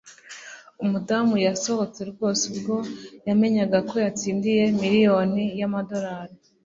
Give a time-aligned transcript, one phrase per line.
[0.83, 2.75] umudamu yasohotse rwose ubwo
[3.27, 6.35] yamenyaga ko yatsindiye miliyoni y'amadolari